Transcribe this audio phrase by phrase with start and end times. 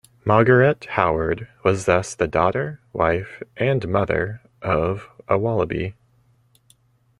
[0.25, 5.93] Margariete Howard was thus the daughter, wife and mother of a Wallaby.